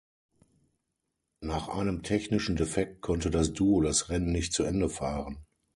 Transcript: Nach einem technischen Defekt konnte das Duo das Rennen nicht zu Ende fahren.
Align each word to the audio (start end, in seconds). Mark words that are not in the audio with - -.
Nach 1.41 1.67
einem 1.67 2.01
technischen 2.01 2.55
Defekt 2.55 3.01
konnte 3.01 3.29
das 3.29 3.53
Duo 3.53 3.81
das 3.81 4.09
Rennen 4.09 4.31
nicht 4.31 4.51
zu 4.51 4.63
Ende 4.63 4.89
fahren. 4.89 5.37